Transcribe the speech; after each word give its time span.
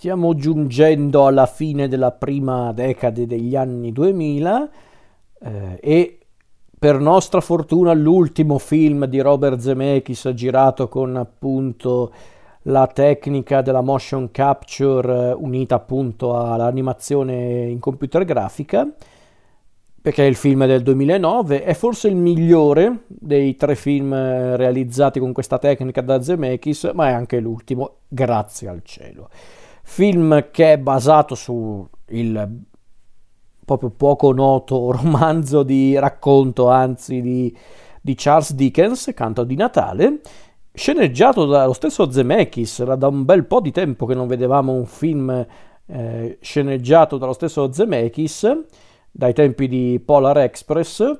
Stiamo 0.00 0.34
giungendo 0.34 1.26
alla 1.26 1.44
fine 1.44 1.86
della 1.86 2.10
prima 2.10 2.72
decade 2.72 3.26
degli 3.26 3.54
anni 3.54 3.92
2000 3.92 4.70
eh, 5.42 5.78
e 5.78 6.18
per 6.78 6.98
nostra 6.98 7.42
fortuna 7.42 7.92
l'ultimo 7.92 8.56
film 8.56 9.04
di 9.04 9.20
Robert 9.20 9.58
Zemeckis 9.58 10.30
girato 10.32 10.88
con 10.88 11.16
appunto 11.16 12.14
la 12.62 12.86
tecnica 12.86 13.60
della 13.60 13.82
motion 13.82 14.30
capture 14.30 15.28
eh, 15.28 15.32
unita 15.34 15.74
appunto 15.74 16.34
all'animazione 16.34 17.66
in 17.66 17.78
computer 17.78 18.24
grafica 18.24 18.90
perché 20.00 20.22
il 20.22 20.34
film 20.34 20.64
del 20.64 20.82
2009, 20.82 21.62
è 21.62 21.74
forse 21.74 22.08
il 22.08 22.16
migliore 22.16 23.00
dei 23.06 23.54
tre 23.54 23.74
film 23.74 24.14
eh, 24.14 24.56
realizzati 24.56 25.20
con 25.20 25.34
questa 25.34 25.58
tecnica 25.58 26.00
da 26.00 26.22
Zemeckis, 26.22 26.90
ma 26.94 27.08
è 27.08 27.12
anche 27.12 27.38
l'ultimo, 27.38 27.96
grazie 28.08 28.68
al 28.68 28.80
cielo. 28.82 29.28
Film 29.92 30.50
che 30.52 30.74
è 30.74 30.78
basato 30.78 31.34
su 31.34 31.84
il 32.10 32.48
proprio 33.64 33.90
poco 33.90 34.32
noto 34.32 34.92
romanzo 34.94 35.64
di 35.64 35.98
racconto, 35.98 36.68
anzi 36.68 37.20
di, 37.20 37.54
di 38.00 38.14
Charles 38.16 38.54
Dickens, 38.54 39.10
Canto 39.12 39.42
di 39.42 39.56
Natale, 39.56 40.20
sceneggiato 40.72 41.44
dallo 41.44 41.72
stesso 41.72 42.08
Zemeckis, 42.08 42.78
era 42.78 42.94
da 42.94 43.08
un 43.08 43.24
bel 43.24 43.44
po' 43.46 43.60
di 43.60 43.72
tempo 43.72 44.06
che 44.06 44.14
non 44.14 44.28
vedevamo 44.28 44.72
un 44.72 44.86
film 44.86 45.44
eh, 45.86 46.38
sceneggiato 46.40 47.18
dallo 47.18 47.32
stesso 47.32 47.72
Zemeckis, 47.72 48.58
dai 49.10 49.34
tempi 49.34 49.66
di 49.66 50.00
Polar 50.02 50.38
Express, 50.38 51.18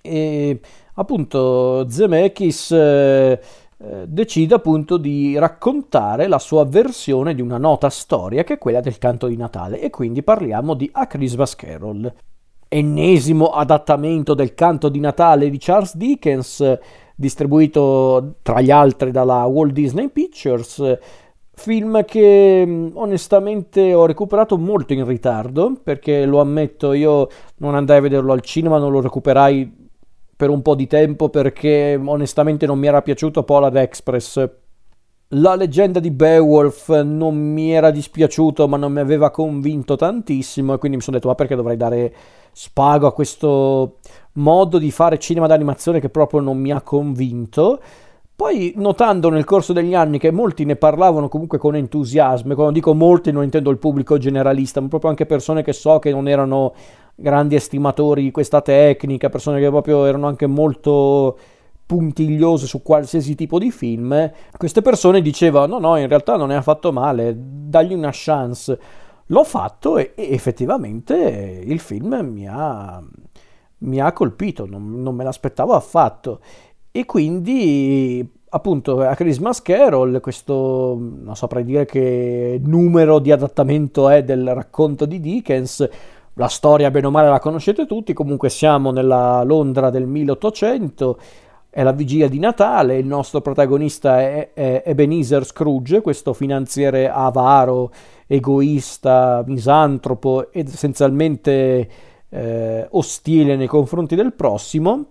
e 0.00 0.60
appunto 0.94 1.86
Zemeckis 1.86 2.70
eh, 2.70 3.40
eh, 3.84 4.04
decide 4.06 4.54
appunto 4.54 4.96
di 4.96 5.36
raccontare 5.36 6.28
la 6.28 6.38
sua 6.38 6.64
versione 6.64 7.34
di 7.34 7.42
una 7.42 7.58
nota 7.58 7.90
storia 7.90 8.44
che 8.44 8.54
è 8.54 8.58
quella 8.58 8.80
del 8.80 8.96
canto 8.96 9.26
di 9.26 9.36
Natale 9.36 9.80
e 9.80 9.90
quindi 9.90 10.22
parliamo 10.22 10.74
di 10.74 10.88
A 10.92 11.08
Christmas 11.08 11.56
Carol. 11.56 12.12
Ennesimo 12.68 13.48
adattamento 13.48 14.34
del 14.34 14.54
canto 14.54 14.88
di 14.88 15.00
Natale 15.00 15.50
di 15.50 15.58
Charles 15.58 15.96
Dickens, 15.96 16.78
distribuito 17.16 18.36
tra 18.42 18.60
gli 18.60 18.70
altri 18.70 19.10
dalla 19.10 19.46
Walt 19.46 19.72
Disney 19.72 20.10
Pictures, 20.10 20.98
film 21.52 22.04
che 22.04 22.64
mm, 22.64 22.90
onestamente 22.94 23.92
ho 23.94 24.06
recuperato 24.06 24.56
molto 24.58 24.92
in 24.92 25.04
ritardo 25.04 25.76
perché 25.82 26.24
lo 26.24 26.40
ammetto 26.40 26.92
io 26.92 27.28
non 27.56 27.74
andai 27.74 27.98
a 27.98 28.00
vederlo 28.00 28.32
al 28.32 28.42
cinema 28.42 28.78
non 28.78 28.92
lo 28.92 29.00
recuperai 29.00 29.81
per 30.42 30.50
un 30.50 30.60
po' 30.60 30.74
di 30.74 30.88
tempo 30.88 31.28
perché 31.28 31.96
onestamente 32.04 32.66
non 32.66 32.76
mi 32.76 32.88
era 32.88 33.00
piaciuto 33.00 33.44
Polar 33.44 33.76
Express. 33.76 34.50
La 35.34 35.54
leggenda 35.54 36.00
di 36.00 36.10
Beowulf 36.10 37.00
non 37.02 37.36
mi 37.36 37.70
era 37.70 37.92
dispiaciuto 37.92 38.66
ma 38.66 38.76
non 38.76 38.90
mi 38.90 38.98
aveva 38.98 39.30
convinto 39.30 39.94
tantissimo 39.94 40.74
e 40.74 40.78
quindi 40.78 40.96
mi 40.96 41.02
sono 41.04 41.14
detto 41.14 41.28
ma 41.28 41.36
perché 41.36 41.54
dovrei 41.54 41.76
dare 41.76 42.12
spago 42.50 43.06
a 43.06 43.12
questo 43.12 43.98
modo 44.32 44.78
di 44.78 44.90
fare 44.90 45.20
cinema 45.20 45.46
d'animazione 45.46 46.00
che 46.00 46.08
proprio 46.08 46.40
non 46.40 46.58
mi 46.58 46.72
ha 46.72 46.80
convinto. 46.80 47.80
Poi 48.42 48.72
notando 48.74 49.28
nel 49.28 49.44
corso 49.44 49.72
degli 49.72 49.94
anni 49.94 50.18
che 50.18 50.32
molti 50.32 50.64
ne 50.64 50.74
parlavano 50.74 51.28
comunque 51.28 51.58
con 51.58 51.76
entusiasmo, 51.76 52.50
e 52.50 52.54
quando 52.56 52.72
dico 52.72 52.92
molti 52.92 53.30
non 53.30 53.44
intendo 53.44 53.70
il 53.70 53.78
pubblico 53.78 54.18
generalista, 54.18 54.80
ma 54.80 54.88
proprio 54.88 55.10
anche 55.10 55.26
persone 55.26 55.62
che 55.62 55.72
so 55.72 56.00
che 56.00 56.10
non 56.10 56.26
erano 56.26 56.74
grandi 57.14 57.54
estimatori 57.54 58.24
di 58.24 58.32
questa 58.32 58.60
tecnica, 58.60 59.28
persone 59.28 59.60
che 59.60 59.68
proprio 59.68 60.06
erano 60.06 60.26
anche 60.26 60.48
molto 60.48 61.38
puntigliose 61.86 62.66
su 62.66 62.82
qualsiasi 62.82 63.36
tipo 63.36 63.60
di 63.60 63.70
film, 63.70 64.28
queste 64.56 64.82
persone 64.82 65.22
dicevano 65.22 65.78
no 65.78 65.90
no 65.90 65.96
in 65.96 66.08
realtà 66.08 66.34
non 66.34 66.50
è 66.50 66.56
affatto 66.56 66.90
male, 66.90 67.36
dagli 67.38 67.94
una 67.94 68.10
chance. 68.12 68.76
L'ho 69.26 69.44
fatto 69.44 69.98
e, 69.98 70.14
e 70.16 70.32
effettivamente 70.32 71.62
il 71.64 71.78
film 71.78 72.28
mi 72.28 72.48
ha, 72.48 73.00
mi 73.78 74.00
ha 74.00 74.12
colpito, 74.12 74.66
non, 74.66 75.00
non 75.00 75.14
me 75.14 75.22
l'aspettavo 75.22 75.74
affatto 75.74 76.40
e 76.90 77.06
quindi 77.06 78.40
appunto 78.54 79.00
a 79.00 79.14
Christmas 79.14 79.62
Carol 79.62 80.20
questo 80.20 80.96
non 80.98 81.34
saprei 81.34 81.64
dire 81.64 81.84
che 81.84 82.60
numero 82.62 83.18
di 83.18 83.32
adattamento 83.32 84.08
è 84.08 84.22
del 84.22 84.54
racconto 84.54 85.06
di 85.06 85.20
Dickens. 85.20 85.88
La 86.34 86.48
storia 86.48 86.90
bene 86.90 87.06
o 87.06 87.10
male 87.10 87.28
la 87.28 87.38
conoscete 87.38 87.86
tutti. 87.86 88.12
Comunque 88.12 88.48
siamo 88.48 88.90
nella 88.90 89.42
Londra 89.42 89.90
del 89.90 90.06
1800 90.06 91.18
è 91.70 91.82
la 91.82 91.92
vigilia 91.92 92.28
di 92.28 92.38
Natale 92.38 92.98
il 92.98 93.06
nostro 93.06 93.40
protagonista 93.40 94.20
è, 94.20 94.50
è 94.52 94.82
Ebenezer 94.84 95.42
Scrooge 95.42 96.02
questo 96.02 96.34
finanziere 96.34 97.08
avaro 97.08 97.90
egoista 98.26 99.42
misantropo 99.46 100.52
ed 100.52 100.68
essenzialmente 100.68 101.88
eh, 102.28 102.86
ostile 102.90 103.56
nei 103.56 103.68
confronti 103.68 104.14
del 104.14 104.34
prossimo 104.34 105.06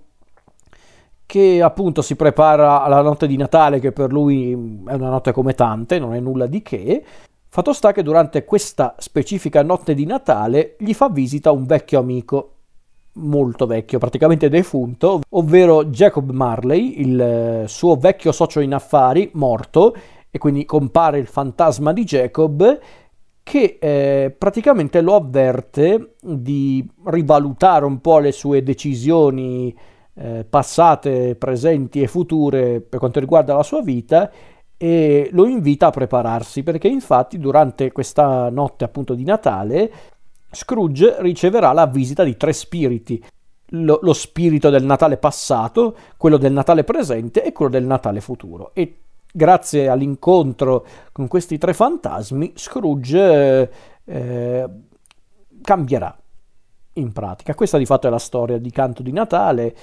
che 1.32 1.62
appunto 1.62 2.02
si 2.02 2.18
prepara 2.18 2.84
alla 2.84 3.00
notte 3.00 3.26
di 3.26 3.38
Natale, 3.38 3.80
che 3.80 3.94
per 3.94 4.12
lui 4.12 4.52
è 4.52 4.94
una 4.94 5.10
notte 5.12 5.32
come 5.32 5.54
tante, 5.54 5.98
non 5.98 6.14
è 6.14 6.20
nulla 6.20 6.46
di 6.46 6.62
che. 6.62 7.02
Fatto 7.48 7.72
sta 7.72 7.94
che 7.94 8.04
durante 8.04 8.44
questa 8.44 8.96
specifica 8.98 9.64
notte 9.64 9.94
di 9.94 10.04
Natale 10.04 10.76
gli 10.78 10.94
fa 10.94 11.08
visita 11.08 11.54
un 11.54 11.66
vecchio 11.66 12.00
amico, 12.00 12.56
molto 13.14 13.66
vecchio, 13.66 13.98
praticamente 13.98 14.50
defunto, 14.50 15.22
ovvero 15.30 15.86
Jacob 15.86 16.30
Marley, 16.32 17.00
il 17.00 17.64
suo 17.68 17.96
vecchio 17.96 18.34
socio 18.34 18.60
in 18.60 18.74
affari, 18.74 19.30
morto, 19.36 19.96
e 20.30 20.38
quindi 20.38 20.66
compare 20.66 21.18
il 21.18 21.28
fantasma 21.28 21.94
di 21.94 22.04
Jacob 22.04 22.78
che 23.42 23.78
eh, 23.80 24.36
praticamente 24.38 25.00
lo 25.00 25.16
avverte 25.16 26.16
di 26.22 26.86
rivalutare 27.06 27.86
un 27.86 28.02
po' 28.02 28.20
le 28.20 28.34
sue 28.34 28.64
decisioni 28.64 29.74
eh, 30.16 30.46
passate, 30.48 31.36
presenti 31.36 32.02
e 32.02 32.08
future 32.08 32.82
per 32.82 33.00
quanto 33.00 33.20
riguarda 33.20 33.56
la 33.56 33.64
sua 33.64 33.82
vita 33.82 34.30
e 34.78 35.30
lo 35.32 35.46
invita 35.46 35.88
a 35.88 35.92
prepararsi 35.92 36.64
perché 36.64 36.88
infatti 36.88 37.38
durante 37.38 37.92
questa 37.92 38.50
notte 38.50 38.84
appunto 38.84 39.14
di 39.14 39.24
Natale 39.24 39.92
Scrooge 40.52 41.16
riceverà 41.20 41.72
la 41.72 41.88
visita 41.88 42.24
di 42.24 42.36
tre 42.36 42.52
spiriti, 42.52 43.24
lo, 43.68 44.00
lo, 44.02 44.14
spirito 44.14 44.70
del 44.70 44.84
Natale 44.84 45.18
passato, 45.18 45.96
quello 46.18 46.38
del 46.38 46.52
Natale 46.52 46.84
presente 46.84 47.44
e 47.44 47.54
quello 47.54 47.72
del 47.72 47.86
Natale 47.86 48.20
futuro. 48.20 48.72
E 48.74 48.98
grazie 49.32 49.88
all'incontro 49.88 50.86
con 51.12 51.28
questi 51.28 51.58
tre 51.58 51.74
fantasmi, 51.74 52.52
Scrooge 52.56 53.72
eh, 54.04 54.70
cambierà 55.62 56.16
in 56.94 57.12
pratica. 57.12 57.56
Questa 57.56 57.78
di 57.78 57.86
fatto 57.86 58.08
è 58.08 58.10
la 58.10 58.20
storia 58.20 58.58
di 58.58 58.72
Canto 58.72 59.04
di 59.04 59.12
Natale. 59.12 59.76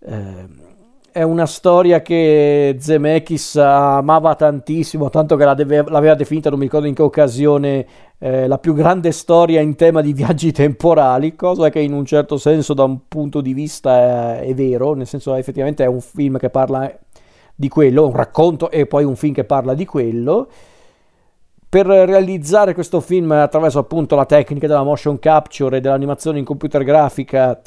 Eh, 0.00 0.72
è 1.14 1.22
una 1.22 1.46
storia 1.46 2.02
che 2.02 2.76
Zemeckis 2.76 3.54
amava 3.54 4.34
tantissimo, 4.34 5.10
tanto 5.10 5.36
che 5.36 5.54
deve, 5.54 5.84
l'aveva 5.88 6.16
definita, 6.16 6.50
non 6.50 6.58
mi 6.58 6.64
ricordo 6.64 6.88
in 6.88 6.94
che 6.94 7.02
occasione, 7.02 7.86
eh, 8.18 8.48
la 8.48 8.58
più 8.58 8.74
grande 8.74 9.12
storia 9.12 9.60
in 9.60 9.76
tema 9.76 10.00
di 10.00 10.12
viaggi 10.12 10.50
temporali, 10.52 11.36
cosa 11.36 11.70
che 11.70 11.78
in 11.78 11.92
un 11.92 12.04
certo 12.04 12.36
senso 12.36 12.74
da 12.74 12.82
un 12.82 13.06
punto 13.06 13.40
di 13.40 13.52
vista 13.52 14.40
è, 14.40 14.40
è 14.40 14.54
vero, 14.54 14.94
nel 14.94 15.06
senso 15.06 15.34
effettivamente 15.34 15.84
è 15.84 15.86
un 15.86 16.00
film 16.00 16.36
che 16.36 16.50
parla 16.50 16.92
di 17.54 17.68
quello, 17.68 18.06
un 18.06 18.16
racconto 18.16 18.68
e 18.68 18.86
poi 18.86 19.04
un 19.04 19.14
film 19.14 19.34
che 19.34 19.44
parla 19.44 19.74
di 19.74 19.84
quello 19.84 20.48
per 21.74 21.86
realizzare 21.86 22.72
questo 22.72 23.00
film 23.00 23.32
attraverso 23.32 23.80
appunto 23.80 24.14
la 24.14 24.26
tecnica 24.26 24.68
della 24.68 24.84
motion 24.84 25.18
capture 25.18 25.78
e 25.78 25.80
dell'animazione 25.80 26.38
in 26.38 26.44
computer 26.44 26.84
grafica, 26.84 27.60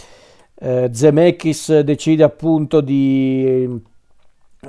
eh, 0.60 0.90
Zemeckis 0.94 1.80
decide 1.82 2.24
appunto 2.24 2.80
di 2.80 3.70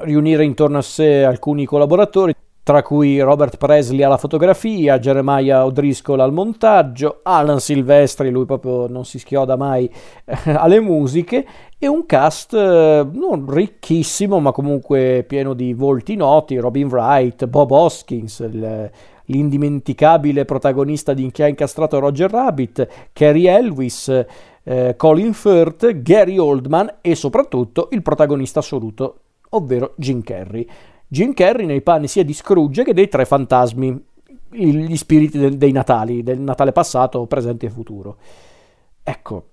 riunire 0.01 0.43
intorno 0.43 0.79
a 0.79 0.83
sé 0.83 1.23
alcuni 1.23 1.67
collaboratori, 1.67 2.35
tra 2.65 2.83
cui 2.83 3.21
Robert 3.21 3.59
Presley 3.59 4.03
alla 4.03 4.17
fotografia, 4.17 4.99
Jeremiah 4.99 5.65
O'Driscoll 5.65 6.19
al 6.19 6.33
montaggio, 6.33 7.21
Alan 7.23 7.61
Silvestri, 7.61 8.31
lui 8.31 8.45
proprio 8.45 8.89
non 8.89 9.05
si 9.05 9.21
schioda 9.21 9.55
mai 9.55 9.89
eh, 10.25 10.51
alle 10.51 10.81
musiche, 10.81 11.47
e 11.79 11.87
un 11.87 12.07
cast 12.07 12.55
eh, 12.55 13.07
non 13.09 13.49
ricchissimo, 13.49 14.41
ma 14.41 14.51
comunque 14.51 15.25
pieno 15.29 15.55
di 15.55 15.75
volti 15.75 16.17
noti, 16.17 16.57
Robin 16.57 16.89
Wright, 16.89 17.47
Bob 17.47 17.71
Hoskins, 17.71 18.41
il, 18.41 18.91
l'indimenticabile 19.29 20.45
protagonista 20.45 21.15
di 21.15 21.31
Chi 21.31 21.43
ha 21.43 21.49
incastrato 21.49 21.99
Roger 21.99 22.31
Rabbit, 22.31 23.11
Carrie 23.13 23.51
Elvis, 23.51 24.27
eh, 24.63 24.95
Colin 24.97 25.33
Firth, 25.33 26.03
Gary 26.03 26.39
Oldman 26.39 26.99
e 27.01 27.15
soprattutto 27.15 27.89
il 27.93 28.03
protagonista 28.03 28.59
assoluto, 28.59 29.21
ovvero 29.51 29.95
Jim 29.97 30.23
Carrey. 30.23 30.67
Jim 31.07 31.33
Carrey 31.33 31.67
nei 31.67 31.81
panni 31.81 32.07
sia 32.07 32.25
di 32.25 32.35
Scrooge 32.35 32.85
che 32.85 32.93
dei 32.93 33.09
tre 33.09 33.25
fantasmi, 33.25 34.05
gli 34.51 34.97
spiriti 34.97 35.39
de- 35.39 35.57
dei 35.57 35.73
Natali, 35.73 36.23
del 36.23 36.41
Natale 36.41 36.73
passato, 36.73 37.27
presente 37.27 37.67
e 37.67 37.71
futuro. 37.71 38.17
Ecco, 39.03 39.45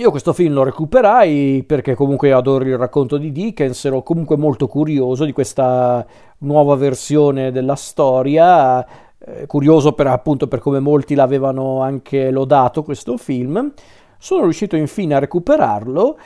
Io 0.00 0.12
questo 0.12 0.32
film 0.32 0.52
lo 0.52 0.62
recuperai 0.62 1.64
perché 1.66 1.96
comunque 1.96 2.30
adoro 2.30 2.62
il 2.62 2.78
racconto 2.78 3.16
di 3.16 3.32
Dickens, 3.32 3.84
ero 3.84 4.04
comunque 4.04 4.36
molto 4.36 4.68
curioso 4.68 5.24
di 5.24 5.32
questa 5.32 6.06
nuova 6.38 6.76
versione 6.76 7.50
della 7.50 7.74
storia, 7.74 8.86
eh, 9.18 9.46
curioso 9.46 9.94
per, 9.94 10.06
appunto 10.06 10.46
per 10.46 10.60
come 10.60 10.78
molti 10.78 11.16
l'avevano 11.16 11.80
anche 11.80 12.30
lodato 12.30 12.84
questo 12.84 13.16
film. 13.16 13.72
Sono 14.18 14.44
riuscito 14.44 14.76
infine 14.76 15.16
a 15.16 15.18
recuperarlo 15.18 16.16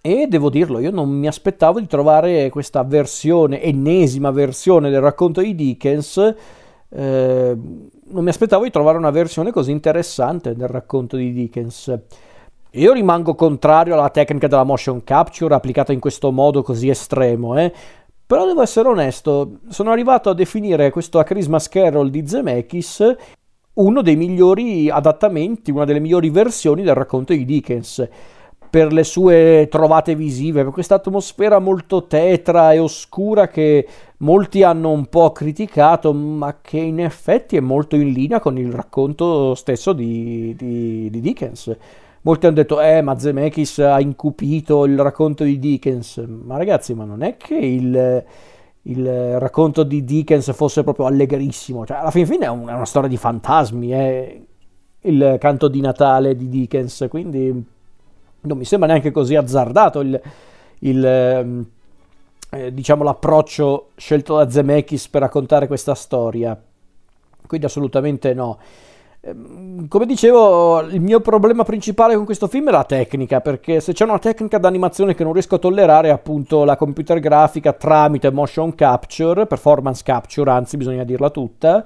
e 0.00 0.26
devo 0.26 0.50
dirlo, 0.50 0.80
io 0.80 0.90
non 0.90 1.08
mi 1.08 1.28
aspettavo 1.28 1.78
di 1.78 1.86
trovare 1.86 2.50
questa 2.50 2.82
versione, 2.82 3.62
ennesima 3.62 4.32
versione 4.32 4.90
del 4.90 5.00
racconto 5.00 5.40
di 5.42 5.54
Dickens. 5.54 6.34
Eh, 6.88 7.56
non 8.08 8.24
mi 8.24 8.30
aspettavo 8.30 8.64
di 8.64 8.70
trovare 8.70 8.98
una 8.98 9.10
versione 9.10 9.52
così 9.52 9.70
interessante 9.70 10.56
del 10.56 10.66
racconto 10.66 11.16
di 11.16 11.32
Dickens. 11.32 12.00
Io 12.76 12.92
rimango 12.92 13.34
contrario 13.34 13.94
alla 13.94 14.10
tecnica 14.10 14.48
della 14.48 14.62
motion 14.62 15.02
capture 15.02 15.54
applicata 15.54 15.94
in 15.94 16.00
questo 16.00 16.30
modo 16.30 16.62
così 16.62 16.90
estremo, 16.90 17.58
eh? 17.58 17.72
però 18.26 18.44
devo 18.44 18.60
essere 18.60 18.88
onesto, 18.88 19.60
sono 19.68 19.92
arrivato 19.92 20.28
a 20.28 20.34
definire 20.34 20.90
questo 20.90 21.18
A 21.18 21.24
Christmas 21.24 21.68
Carol 21.70 22.10
di 22.10 22.26
Zemeckis 22.28 23.16
uno 23.74 24.02
dei 24.02 24.16
migliori 24.16 24.90
adattamenti, 24.90 25.70
una 25.70 25.86
delle 25.86 26.00
migliori 26.00 26.28
versioni 26.28 26.82
del 26.82 26.94
racconto 26.94 27.32
di 27.32 27.46
Dickens 27.46 28.06
per 28.68 28.92
le 28.92 29.04
sue 29.04 29.68
trovate 29.70 30.14
visive, 30.14 30.62
per 30.62 30.72
questa 30.72 30.96
atmosfera 30.96 31.58
molto 31.58 32.06
tetra 32.06 32.72
e 32.72 32.78
oscura 32.78 33.48
che 33.48 33.86
molti 34.18 34.62
hanno 34.62 34.90
un 34.90 35.06
po' 35.06 35.32
criticato, 35.32 36.12
ma 36.12 36.58
che 36.60 36.78
in 36.78 37.00
effetti 37.00 37.56
è 37.56 37.60
molto 37.60 37.96
in 37.96 38.12
linea 38.12 38.38
con 38.38 38.58
il 38.58 38.70
racconto 38.70 39.54
stesso 39.54 39.94
di, 39.94 40.54
di, 40.58 41.08
di 41.08 41.20
Dickens. 41.20 41.74
Molti 42.26 42.46
hanno 42.46 42.56
detto, 42.56 42.80
eh, 42.80 43.02
ma 43.02 43.16
Zemeckis 43.16 43.78
ha 43.78 44.00
incupito 44.00 44.84
il 44.84 44.98
racconto 44.98 45.44
di 45.44 45.60
Dickens. 45.60 46.16
Ma 46.26 46.56
ragazzi, 46.56 46.92
ma 46.92 47.04
non 47.04 47.22
è 47.22 47.36
che 47.36 47.54
il, 47.54 48.24
il 48.82 49.38
racconto 49.38 49.84
di 49.84 50.02
Dickens 50.02 50.52
fosse 50.52 50.82
proprio 50.82 51.06
allegrissimo. 51.06 51.86
Cioè, 51.86 51.98
alla 51.98 52.10
fine, 52.10 52.26
fine 52.26 52.46
è, 52.46 52.48
un, 52.48 52.66
è 52.66 52.72
una 52.72 52.84
storia 52.84 53.08
di 53.08 53.16
fantasmi, 53.16 53.92
eh, 53.92 54.46
il 55.02 55.36
canto 55.38 55.68
di 55.68 55.80
Natale 55.80 56.34
di 56.34 56.48
Dickens, 56.48 57.06
quindi 57.08 57.64
non 58.40 58.58
mi 58.58 58.64
sembra 58.64 58.88
neanche 58.88 59.12
così 59.12 59.36
azzardato 59.36 60.00
il, 60.00 60.20
il 60.80 61.06
ehm, 61.06 61.66
eh, 62.50 62.74
diciamo 62.74 63.04
l'approccio 63.04 63.90
scelto 63.94 64.34
da 64.36 64.50
Zemeckis 64.50 65.06
per 65.06 65.20
raccontare 65.20 65.68
questa 65.68 65.94
storia. 65.94 66.60
Quindi 67.46 67.66
assolutamente 67.66 68.34
no. 68.34 68.58
Ehm, 69.26 69.88
come 69.88 70.06
dicevo, 70.06 70.80
il 70.82 71.00
mio 71.00 71.20
problema 71.20 71.64
principale 71.64 72.14
con 72.14 72.24
questo 72.24 72.46
film 72.46 72.68
è 72.68 72.70
la 72.70 72.84
tecnica, 72.84 73.40
perché 73.40 73.80
se 73.80 73.92
c'è 73.92 74.04
una 74.04 74.20
tecnica 74.20 74.58
d'animazione 74.58 75.14
che 75.14 75.24
non 75.24 75.32
riesco 75.32 75.56
a 75.56 75.58
tollerare 75.58 76.08
è 76.08 76.12
appunto 76.12 76.64
la 76.64 76.76
computer 76.76 77.18
grafica 77.18 77.72
tramite 77.72 78.30
motion 78.30 78.74
capture, 78.74 79.46
performance 79.46 80.02
capture, 80.04 80.50
anzi 80.50 80.76
bisogna 80.76 81.02
dirla 81.02 81.30
tutta, 81.30 81.84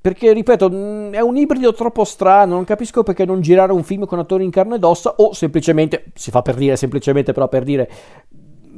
perché 0.00 0.32
ripeto, 0.32 1.10
è 1.10 1.20
un 1.20 1.36
ibrido 1.36 1.72
troppo 1.72 2.04
strano, 2.04 2.54
non 2.54 2.64
capisco 2.64 3.02
perché 3.02 3.24
non 3.24 3.40
girare 3.40 3.72
un 3.72 3.82
film 3.82 4.04
con 4.04 4.18
attori 4.18 4.44
in 4.44 4.50
carne 4.50 4.74
ed 4.74 4.84
ossa 4.84 5.14
o 5.16 5.32
semplicemente, 5.32 6.06
si 6.14 6.30
fa 6.30 6.42
per 6.42 6.56
dire 6.56 6.76
semplicemente 6.76 7.32
però 7.32 7.48
per 7.48 7.62
dire, 7.62 7.88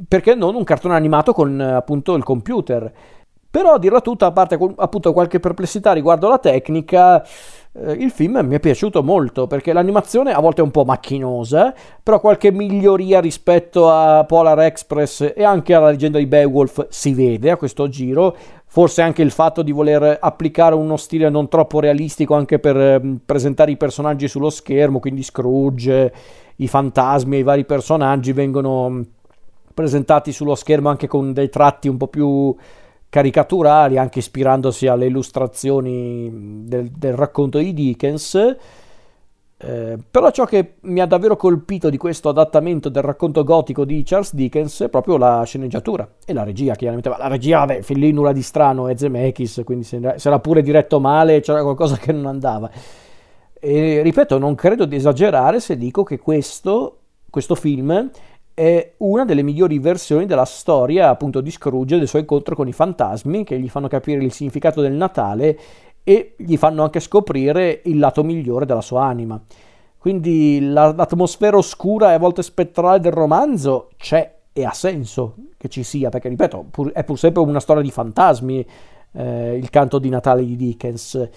perché 0.07 0.33
non 0.35 0.55
un 0.55 0.63
cartone 0.63 0.95
animato 0.95 1.33
con 1.33 1.59
appunto 1.59 2.15
il 2.15 2.23
computer. 2.23 2.93
Però 3.49 3.71
a 3.75 3.79
dirla 3.79 4.01
tutta, 4.01 4.25
a 4.25 4.31
parte 4.33 4.59
appunto 4.75 5.13
qualche 5.13 5.39
perplessità 5.39 5.93
riguardo 5.93 6.27
la 6.27 6.39
tecnica, 6.39 7.25
il 7.77 8.09
film 8.09 8.39
mi 8.45 8.55
è 8.55 8.59
piaciuto 8.59 9.03
molto 9.03 9.47
perché 9.47 9.73
l'animazione 9.73 10.31
a 10.31 10.39
volte 10.39 10.61
è 10.61 10.63
un 10.63 10.71
po' 10.71 10.85
macchinosa, 10.85 11.73
però 12.01 12.21
qualche 12.21 12.51
miglioria 12.51 13.19
rispetto 13.19 13.89
a 13.89 14.23
Polar 14.23 14.61
Express 14.61 15.33
e 15.35 15.43
anche 15.43 15.73
alla 15.73 15.89
leggenda 15.89 16.17
di 16.17 16.25
Beowulf 16.25 16.87
si 16.89 17.13
vede 17.13 17.51
a 17.51 17.57
questo 17.57 17.89
giro. 17.89 18.35
Forse 18.65 19.01
anche 19.01 19.21
il 19.21 19.31
fatto 19.31 19.61
di 19.61 19.71
voler 19.71 20.17
applicare 20.21 20.75
uno 20.75 20.97
stile 20.97 21.29
non 21.29 21.47
troppo 21.47 21.79
realistico 21.79 22.33
anche 22.33 22.59
per 22.59 22.77
eh, 22.77 23.01
presentare 23.25 23.71
i 23.71 23.77
personaggi 23.77 24.27
sullo 24.27 24.49
schermo, 24.49 24.99
quindi 24.99 25.23
Scrooge, 25.23 26.13
i 26.57 26.67
fantasmi 26.67 27.35
e 27.35 27.39
i 27.39 27.43
vari 27.43 27.65
personaggi 27.65 28.31
vengono 28.31 29.03
presentati 29.73 30.31
sullo 30.31 30.55
schermo 30.55 30.89
anche 30.89 31.07
con 31.07 31.33
dei 31.33 31.49
tratti 31.49 31.89
un 31.89 31.97
po' 31.97 32.07
più 32.07 32.55
caricaturali, 33.15 33.97
anche 33.97 34.19
ispirandosi 34.19 34.87
alle 34.87 35.05
illustrazioni 35.05 36.65
del, 36.65 36.91
del 36.91 37.13
racconto 37.13 37.59
di 37.59 37.73
Dickens. 37.73 38.35
Eh, 39.57 39.97
però 40.11 40.31
ciò 40.31 40.43
che 40.43 40.73
mi 40.81 40.99
ha 40.99 41.05
davvero 41.05 41.37
colpito 41.37 41.89
di 41.89 41.95
questo 41.95 42.27
adattamento 42.27 42.89
del 42.89 43.03
racconto 43.03 43.45
gotico 43.45 43.85
di 43.85 44.03
Charles 44.03 44.33
Dickens 44.33 44.81
è 44.81 44.89
proprio 44.89 45.15
la 45.15 45.43
sceneggiatura 45.45 46.05
e 46.25 46.33
la 46.33 46.43
regia, 46.43 46.75
chiaramente. 46.75 47.07
La 47.07 47.29
regia, 47.29 47.59
vabbè, 47.59 47.83
fin 47.83 47.99
lì 47.99 48.11
nulla 48.11 48.33
di 48.33 48.41
strano, 48.41 48.89
è 48.89 48.97
Zemeckis, 48.97 49.61
quindi 49.63 49.85
se 49.85 50.01
era 50.01 50.39
pure 50.39 50.61
diretto 50.61 50.99
male, 50.99 51.39
c'era 51.39 51.63
qualcosa 51.63 51.95
che 51.95 52.11
non 52.11 52.25
andava. 52.25 52.69
E 53.57 54.01
ripeto, 54.01 54.37
non 54.37 54.55
credo 54.55 54.83
di 54.83 54.97
esagerare 54.97 55.61
se 55.61 55.77
dico 55.77 56.03
che 56.03 56.19
questo, 56.19 56.97
questo 57.29 57.55
film 57.55 58.11
è 58.55 58.93
una 58.97 59.25
delle 59.25 59.43
migliori 59.43 59.79
versioni 59.79 60.25
della 60.25 60.45
storia 60.45 61.09
appunto 61.09 61.41
di 61.41 61.51
Scrooge, 61.51 61.97
del 61.97 62.07
suo 62.07 62.19
incontro 62.19 62.55
con 62.55 62.69
i 62.69 62.73
fantasmi 62.73 63.43
che 63.43 63.59
gli 63.59 63.67
fanno 63.67 63.89
capire 63.89 64.23
il 64.23 64.31
significato 64.31 64.81
del 64.81 64.93
Natale 64.93 65.59
e 66.03 66.35
gli 66.37 66.55
fanno 66.55 66.81
anche 66.81 67.01
scoprire 67.01 67.81
il 67.83 67.99
lato 67.99 68.23
migliore 68.23 68.65
della 68.65 68.81
sua 68.81 69.03
anima. 69.03 69.39
Quindi 69.97 70.59
la, 70.61 70.93
l'atmosfera 70.93 71.57
oscura 71.57 72.11
e 72.11 72.13
a 72.13 72.19
volte 72.19 72.43
spettrale 72.43 73.01
del 73.01 73.11
romanzo 73.11 73.89
c'è 73.97 74.33
e 74.53 74.63
ha 74.63 74.71
senso 74.71 75.35
che 75.57 75.67
ci 75.67 75.83
sia, 75.83 76.07
perché 76.07 76.29
ripeto, 76.29 76.67
pur, 76.71 76.91
è 76.93 77.03
pur 77.03 77.19
sempre 77.19 77.41
una 77.41 77.59
storia 77.59 77.83
di 77.83 77.91
fantasmi, 77.91 78.65
eh, 79.11 79.57
il 79.57 79.69
canto 79.69 79.99
di 79.99 80.07
Natale 80.07 80.45
di 80.45 80.55
Dickens. 80.55 81.29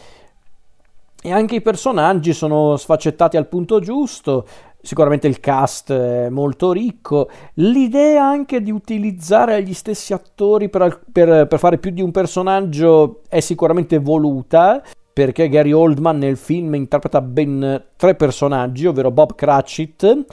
E 1.20 1.32
anche 1.32 1.56
i 1.56 1.60
personaggi 1.60 2.32
sono 2.32 2.76
sfaccettati 2.76 3.36
al 3.36 3.48
punto 3.48 3.80
giusto, 3.80 4.46
sicuramente 4.88 5.26
il 5.26 5.38
cast 5.38 5.92
è 5.92 6.30
molto 6.30 6.72
ricco, 6.72 7.28
l'idea 7.56 8.24
anche 8.24 8.62
di 8.62 8.70
utilizzare 8.70 9.62
gli 9.62 9.74
stessi 9.74 10.14
attori 10.14 10.70
per, 10.70 11.02
per, 11.12 11.46
per 11.46 11.58
fare 11.58 11.76
più 11.76 11.90
di 11.90 12.00
un 12.00 12.10
personaggio 12.10 13.20
è 13.28 13.40
sicuramente 13.40 13.98
voluta, 13.98 14.82
perché 15.12 15.50
Gary 15.50 15.72
Oldman 15.72 16.16
nel 16.16 16.38
film 16.38 16.74
interpreta 16.74 17.20
ben 17.20 17.84
tre 17.96 18.14
personaggi, 18.14 18.86
ovvero 18.86 19.10
Bob 19.10 19.34
Cratchit, 19.34 20.24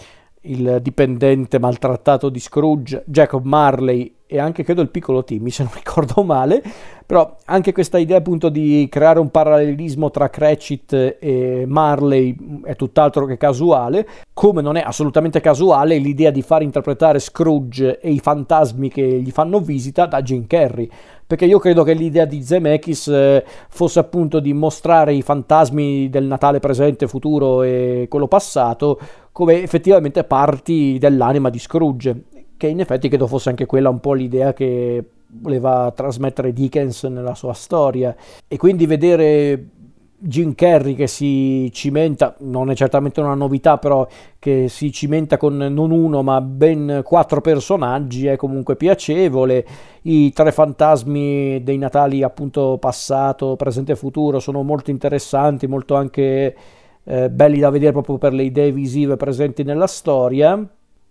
il 0.44 0.80
dipendente 0.81 1.60
maltrattato 1.60 2.30
di 2.30 2.40
Scrooge, 2.40 3.04
Jacob 3.06 3.44
Marley 3.44 4.15
e 4.27 4.39
anche 4.39 4.63
credo 4.63 4.81
il 4.81 4.89
piccolo 4.89 5.24
Timmy 5.24 5.50
se 5.50 5.63
non 5.63 5.72
ricordo 5.75 6.24
male, 6.24 6.63
però 7.06 7.36
anche 7.45 7.72
questa 7.72 7.98
idea 7.98 8.18
appunto 8.18 8.50
di 8.50 8.88
creare 8.89 9.19
un 9.19 9.30
parallelismo 9.30 10.10
tra 10.10 10.29
Cratchit 10.29 11.17
e 11.20 11.65
Marley 11.67 12.36
è 12.63 12.75
tutt'altro 12.75 13.25
che 13.25 13.38
casuale, 13.38 14.08
come 14.34 14.62
non 14.62 14.75
è 14.75 14.82
assolutamente 14.82 15.39
casuale 15.39 15.98
l'idea 15.98 16.32
di 16.32 16.41
far 16.41 16.63
interpretare 16.63 17.20
Scrooge 17.20 18.00
e 18.00 18.12
i 18.12 18.20
fantasmi 18.20 18.89
che 18.89 19.03
gli 19.03 19.32
fanno 19.32 19.60
visita 19.60 20.08
da 20.08 20.22
Jim 20.24 20.48
Carrey, 20.48 20.89
perché 21.27 21.46
io 21.46 21.60
credo 21.60 21.84
che 21.84 21.94
l'idea 21.94 22.25
di 22.25 22.44
Zemeckis 22.44 23.08
eh, 23.08 23.44
fosse 23.70 24.00
appunto 24.00 24.39
di 24.39 24.53
mostrare 24.53 25.13
i 25.13 25.22
fantasmi 25.22 26.10
del 26.10 26.25
Natale 26.25 26.60
presente, 26.60 27.08
futuro 27.08 27.62
e 27.62 28.08
quello 28.10 28.27
passato 28.27 29.00
come 29.32 29.62
effettivamente 29.62 30.24
parti 30.24 30.98
dell'anima 30.98 31.50
di 31.50 31.60
Scrooge 31.60 32.24
che 32.65 32.72
in 32.72 32.79
effetti 32.79 33.07
credo 33.07 33.27
fosse 33.27 33.50
anche 33.50 33.65
quella 33.65 33.89
un 33.89 34.00
po' 34.00 34.13
l'idea 34.13 34.53
che 34.53 35.03
voleva 35.27 35.91
trasmettere 35.95 36.53
Dickens 36.53 37.03
nella 37.03 37.36
sua 37.36 37.53
storia 37.53 38.15
e 38.48 38.57
quindi 38.57 38.86
vedere 38.86 39.69
Jim 40.17 40.55
Carrey 40.55 40.95
che 40.95 41.07
si 41.07 41.69
cimenta, 41.72 42.36
non 42.39 42.72
è 42.72 42.75
certamente 42.75 43.19
una 43.19 43.36
novità, 43.36 43.77
però 43.77 44.07
che 44.39 44.67
si 44.69 44.91
cimenta 44.91 45.38
con 45.38 45.57
non 45.57 45.91
uno 45.91 46.24
ma 46.24 46.41
ben 46.41 47.01
quattro 47.03 47.41
personaggi 47.41 48.25
è 48.25 48.36
comunque 48.36 48.75
piacevole. 48.75 49.65
I 50.03 50.31
tre 50.31 50.51
fantasmi 50.51 51.62
dei 51.63 51.77
Natali 51.77 52.24
appunto 52.24 52.77
passato, 52.79 53.55
presente 53.55 53.91
e 53.91 53.95
futuro 53.95 54.39
sono 54.39 54.63
molto 54.63 54.89
interessanti, 54.89 55.67
molto 55.67 55.95
anche 55.95 56.55
eh, 57.03 57.29
belli 57.29 57.60
da 57.60 57.69
vedere 57.69 57.91
proprio 57.91 58.17
per 58.17 58.34
le 58.34 58.43
idee 58.43 58.72
visive 58.72 59.17
presenti 59.17 59.63
nella 59.63 59.88
storia. 59.88 60.67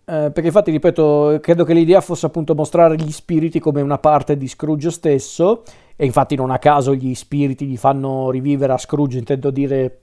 Eh, 0.07 0.31
perché 0.31 0.47
infatti, 0.47 0.71
ripeto, 0.71 1.39
credo 1.41 1.65
che 1.65 1.73
l'idea 1.73 2.03
fosse 2.03 2.27
appunto 2.27 2.55
mostrare 2.55 2.97
gli 2.97 3.11
spiriti 3.11 3.59
come 3.59 3.81
una 3.81 3.99
parte 3.99 4.37
di 4.37 4.47
Scrooge 4.47 4.91
stesso, 4.91 5.63
e 5.97 6.05
infatti 6.05 6.35
non 6.35 6.51
a 6.51 6.59
caso 6.59 6.95
gli 6.95 7.15
spiriti 7.15 7.67
gli 7.67 7.77
fanno 7.77 8.31
rivivere 8.31 8.75
a 8.75 8.79
Scrooge, 8.79 9.19
intendo 9.19 9.51
dire 9.51 10.01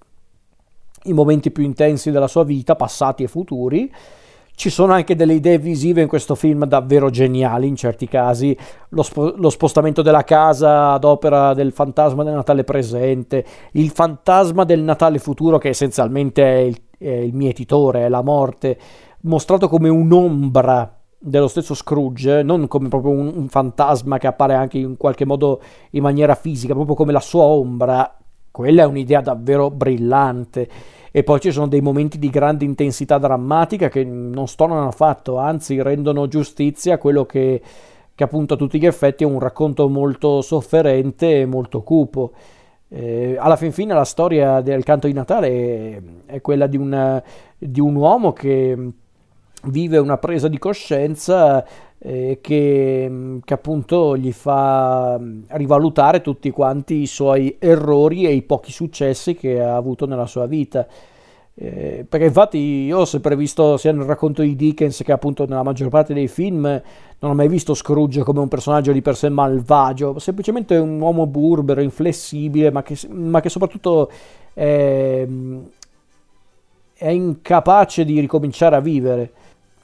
i 1.04 1.14
momenti 1.14 1.52
più 1.52 1.64
intensi 1.64 2.10
della 2.10 2.28
sua 2.28 2.44
vita, 2.44 2.76
passati 2.76 3.24
e 3.24 3.28
futuri. 3.28 3.92
Ci 4.54 4.70
sono 4.70 4.94
anche 4.94 5.16
delle 5.16 5.34
idee 5.34 5.58
visive 5.58 6.02
in 6.02 6.08
questo 6.08 6.36
film 6.36 6.66
davvero 6.66 7.10
geniali 7.10 7.68
in 7.68 7.76
certi 7.76 8.08
casi, 8.08 8.56
lo, 8.90 9.02
spo- 9.02 9.34
lo, 9.36 9.50
spostamento 9.50 10.02
della 10.02 10.24
casa 10.24 10.92
ad 10.92 11.04
opera 11.04 11.54
del 11.54 11.72
fantasma 11.72 12.24
del 12.24 12.34
Natale 12.34 12.64
presente, 12.64 13.44
il 13.72 13.90
fantasma 13.90 14.64
del 14.64 14.82
Natale 14.82 15.20
futuro 15.20 15.58
che 15.58 15.70
essenzialmente 15.70 16.44
è 16.44 16.58
il, 16.58 16.78
è 16.98 17.10
il 17.10 17.34
mietitore, 17.34 18.06
è 18.06 18.10
la 18.10 18.22
morte, 18.22 18.78
mostrato 19.22 19.68
come 19.68 19.90
un'ombra 19.90 20.98
dello 21.18 21.48
stesso 21.48 21.76
Scrooge, 21.76 22.42
non 22.42 22.68
come 22.68 22.88
proprio 22.88 23.12
un, 23.12 23.32
un, 23.36 23.48
fantasma 23.48 24.18
che 24.18 24.28
appare 24.28 24.56
anche 24.56 24.80
in 24.80 24.98
qualche 24.98 25.26
modo 25.26 25.62
in 25.92 26.02
maniera 26.02 26.34
fisica, 26.36 26.74
proprio 26.74 26.96
come 26.96 27.12
la 27.12 27.20
sua 27.20 27.44
ombra. 27.44 28.18
Quella 28.50 28.84
è 28.84 28.86
un'idea 28.86 29.22
davvero 29.22 29.70
brillante 29.70 30.68
e 31.12 31.24
poi 31.24 31.40
ci 31.40 31.52
sono 31.52 31.68
dei 31.68 31.82
momenti 31.82 32.18
di 32.18 32.30
grande 32.30 32.66
intensità 32.66 33.18
drammatica 33.18 33.90
che 33.90 34.04
non 34.04 34.48
stonano 34.48 34.88
affatto, 34.88 35.38
anzi 35.38 35.82
rendono 35.82 36.28
giustizia 36.28 36.96
a 36.96 36.98
quello 36.98 37.26
che, 37.26 37.62
che 38.16 38.24
appunto 38.24 38.56
a 38.56 38.58
tutti 38.58 38.80
gli 38.80 38.86
effetti 38.86 39.24
è 39.24 39.28
un 39.28 39.40
racconto 39.40 39.88
molto 39.90 40.42
sofferente 40.42 41.42
e 41.42 41.46
molto 41.46 41.82
cupo. 41.82 42.32
Eh, 42.88 43.38
alla 43.40 43.56
fin 43.56 43.72
fine 43.72 43.94
la 43.94 44.04
storia 44.04 44.62
del 44.62 44.84
canto 44.84 45.08
di 45.08 45.14
Natale 45.14 45.48
è, 45.48 46.02
è 46.34 46.42
quella 46.42 46.68
di, 46.68 46.78
una, 46.78 47.24
di, 47.58 47.80
un 47.80 47.96
uomo 47.96 48.34
che 48.34 48.92
vive 49.64 49.98
una 49.98 50.18
presa 50.18 50.48
di 50.48 50.58
coscienza 50.58 51.66
eh, 52.00 52.40
che, 52.42 53.40
che, 53.44 53.54
appunto 53.54 54.18
gli 54.18 54.32
fa 54.32 55.20
rivalutare 55.50 56.22
tutti 56.22 56.50
quanti 56.50 57.02
i 57.02 57.08
suoi 57.08 57.58
errori 57.60 58.26
e 58.26 58.34
i 58.34 58.42
pochi 58.42 58.72
successi 58.72 59.36
che 59.36 59.62
ha 59.62 59.76
avuto 59.76 60.06
nella 60.06 60.26
sua 60.26 60.48
vita. 60.48 60.88
Eh, 61.54 62.06
perché 62.08 62.26
infatti 62.26 62.58
io 62.58 63.00
ho 63.00 63.06
sempre 63.06 63.36
visto 63.36 63.76
sia 63.78 63.92
nel 63.92 64.06
racconto 64.06 64.42
di 64.42 64.56
Dickens 64.56 65.04
che 65.04 65.12
appunto 65.12 65.46
nella 65.46 65.64
maggior 65.64 65.90
parte 65.90 66.14
dei 66.14 66.30
film 66.30 66.64
non 67.20 67.32
ho 67.32 67.34
mai 67.36 67.50
visto 67.50 67.74
Scrooge 67.76 68.24
come 68.24 68.40
un 68.40 68.48
personaggio 68.48 68.92
di 68.92 69.02
per 69.02 69.16
sé 69.16 69.30
malvagio, 69.30 70.18
semplicemente 70.18 70.76
un 70.78 71.00
uomo 71.00 71.28
burbero, 71.28 71.82
inflessibile, 71.82 72.72
ma 72.72 72.82
che, 72.82 72.98
ma 73.10 73.42
che 73.42 73.50
soprattutto 73.50 74.10
è, 74.54 75.28
è 76.96 77.10
incapace 77.10 78.06
di 78.06 78.20
ricominciare 78.20 78.76
a 78.76 78.80
vivere. 78.80 79.34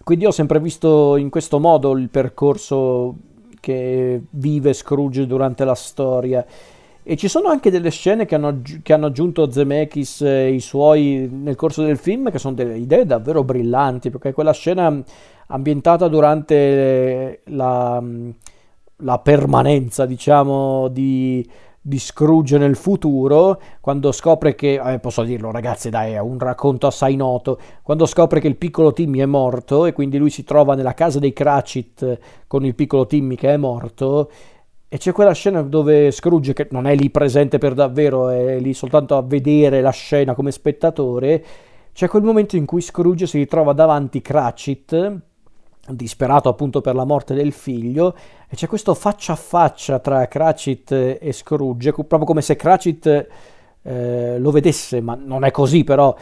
Quindi 0.08 0.26
ho 0.26 0.32
sempre 0.32 0.62
visto 0.62 1.18
in 1.18 1.30
questo 1.30 1.60
modo 1.60 1.92
il 1.98 2.08
percorso 2.08 3.14
che 3.60 4.22
vive 4.30 4.72
Scrooge 4.72 5.28
durante 5.28 5.66
la 5.66 5.76
storia. 5.76 6.46
E 7.04 7.18
ci 7.18 7.28
sono 7.28 7.50
anche 7.50 7.70
delle 7.70 7.92
scene 7.92 8.26
che 8.26 8.36
hanno, 8.36 8.62
che 8.84 8.94
hanno 8.94 9.08
aggiunto 9.08 9.52
Zemeckis 9.52 10.22
e 10.22 10.54
i 10.54 10.62
suoi 10.62 11.28
nel 11.30 11.58
corso 11.58 11.84
del 11.84 11.98
film, 11.98 12.32
che 12.32 12.40
sono 12.40 12.56
delle 12.56 12.78
idee 12.78 13.06
davvero 13.06 13.44
brillanti, 13.44 14.10
perché 14.10 14.32
quella 14.32 14.54
scena 14.54 14.98
ambientata 15.48 16.08
durante 16.08 17.42
la, 17.48 18.02
la 18.96 19.20
permanenza, 19.20 20.06
diciamo, 20.06 20.88
di, 20.88 21.46
di 21.88 22.00
Scrooge 22.00 22.58
nel 22.58 22.76
futuro, 22.76 23.62
quando 23.80 24.12
scopre 24.12 24.56
che, 24.56 24.74
eh, 24.74 25.00
posso 25.00 25.24
dirlo 25.24 25.52
ragazzi 25.52 25.90
dai, 25.90 26.12
è 26.12 26.20
un 26.20 26.38
racconto 26.38 26.86
assai 26.86 27.16
noto, 27.16 27.58
quando 27.82 28.06
scopre 28.06 28.42
che 28.42 28.48
il 28.50 28.58
piccolo 28.58 28.92
Timmy 28.92 29.20
è 29.20 29.26
morto 29.26 29.86
e 29.86 29.94
quindi 29.94 30.18
lui 30.18 30.30
si 30.30 30.44
trova 30.44 30.76
nella 30.76 30.94
casa 30.94 31.20
dei 31.20 31.32
Cratchit 31.32 32.20
con 32.46 32.66
il 32.66 32.76
piccolo 32.76 33.06
Timmy 33.06 33.36
che 33.36 33.54
è 33.54 33.56
morto, 33.56 34.30
e 34.90 34.98
c'è 34.98 35.14
quella 35.14 35.32
scena 35.32 35.62
dove 35.62 36.12
Scrooge, 36.12 36.52
che 36.52 36.68
non 36.72 36.88
è 36.88 36.96
lì 36.96 37.10
presente 37.10 37.58
per 37.58 37.74
davvero, 37.74 38.28
è 38.28 38.60
lì 38.60 38.74
soltanto 38.74 39.16
a 39.16 39.22
vedere 39.22 39.80
la 39.80 39.92
scena 39.92 40.34
come 40.34 40.52
spettatore, 40.52 41.46
c'è 41.94 42.10
quel 42.10 42.24
momento 42.24 42.58
in 42.58 42.66
cui 42.66 42.82
Scrooge 42.82 43.28
si 43.28 43.38
ritrova 43.38 43.72
davanti 43.72 44.22
Cratchit 44.22 45.22
disperato 45.92 46.50
appunto 46.50 46.82
per 46.82 46.96
la 46.96 47.06
morte 47.06 47.34
del 47.34 47.52
figlio 47.52 48.16
e 48.50 48.56
c'è 48.56 48.68
questo 48.68 48.94
faccia 48.94 49.34
a 49.34 49.38
faccia 49.38 50.00
tra 50.00 50.28
Cratchit 50.28 50.92
e 51.20 51.30
Scrooge 51.32 51.92
proprio 51.92 52.26
come 52.26 52.42
se 52.42 52.56
Cratchit 52.56 53.28
eh, 53.82 54.40
lo 54.40 54.52
vedesse 54.52 55.02
ma 55.02 55.16
non 55.16 55.44
è 55.44 55.52
così 55.52 55.84
però 55.84 56.16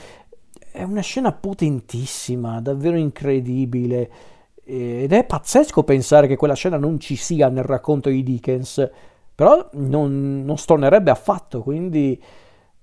è 0.71 0.83
una 0.83 1.01
scena 1.01 1.31
potentissima 1.31 2.61
davvero 2.61 2.97
incredibile 2.97 4.09
ed 4.63 5.13
è 5.13 5.23
pazzesco 5.23 5.83
pensare 5.83 6.27
che 6.27 6.35
quella 6.35 6.55
scena 6.55 6.77
non 6.77 6.99
ci 6.99 7.15
sia 7.15 7.49
nel 7.49 7.63
racconto 7.63 8.09
di 8.09 8.23
Dickens 8.23 8.89
però 9.33 9.69
non, 9.73 10.43
non 10.43 10.57
stornerebbe 10.57 11.11
affatto 11.11 11.61
quindi 11.61 12.21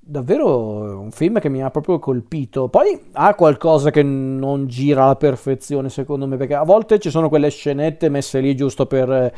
davvero 0.05 0.99
un 1.01 1.13
film 1.13 1.39
che 1.39 1.49
mi 1.49 1.63
ha 1.63 1.71
proprio 1.71 1.99
colpito. 1.99 2.69
Poi 2.69 3.01
ha 3.13 3.35
qualcosa 3.35 3.91
che 3.91 4.03
non 4.03 4.67
gira 4.67 5.05
alla 5.05 5.17
perfezione, 5.17 5.89
secondo 5.89 6.27
me, 6.27 6.37
perché 6.37 6.55
a 6.55 6.65
volte 6.65 6.99
ci 6.99 7.11
sono 7.11 7.29
quelle 7.29 7.51
scenette 7.51 8.09
messe 8.09 8.41
lì 8.41 8.57
giusto 8.57 8.87
per 8.87 9.11
eh, 9.11 9.33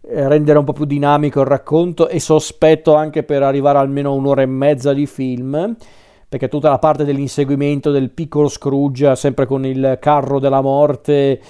rendere 0.00 0.58
un 0.58 0.64
po' 0.64 0.72
più 0.72 0.86
dinamico 0.86 1.40
il 1.40 1.46
racconto 1.46 2.08
e 2.08 2.18
sospetto 2.18 2.94
anche 2.94 3.24
per 3.24 3.42
arrivare 3.42 3.78
almeno 3.78 4.14
un'ora 4.14 4.42
e 4.42 4.46
mezza 4.46 4.92
di 4.94 5.06
film. 5.06 5.76
Perché 6.28 6.48
tutta 6.48 6.70
la 6.70 6.78
parte 6.78 7.04
dell'inseguimento 7.04 7.90
del 7.92 8.10
piccolo 8.10 8.48
Scrooge, 8.48 9.14
sempre 9.14 9.46
con 9.46 9.64
il 9.64 9.98
carro 10.00 10.40
della 10.40 10.60
morte, 10.60 11.40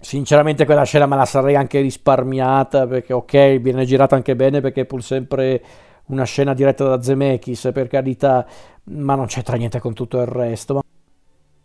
sinceramente 0.00 0.64
quella 0.64 0.84
scena 0.84 1.06
me 1.06 1.16
la 1.16 1.24
sarei 1.24 1.56
anche 1.56 1.80
risparmiata. 1.80 2.86
Perché, 2.86 3.12
ok, 3.12 3.56
viene 3.56 3.84
girata 3.84 4.14
anche 4.14 4.36
bene 4.36 4.60
perché 4.60 4.84
pur 4.84 5.02
sempre 5.02 5.62
una 6.06 6.24
scena 6.24 6.54
diretta 6.54 6.84
da 6.84 7.02
Zemeckis, 7.02 7.70
per 7.72 7.88
carità, 7.88 8.46
ma 8.84 9.14
non 9.14 9.26
c'entra 9.26 9.56
niente 9.56 9.78
con 9.80 9.94
tutto 9.94 10.20
il 10.20 10.26
resto. 10.26 10.74
Ma... 10.74 10.82